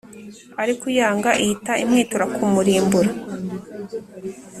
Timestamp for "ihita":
1.43-1.73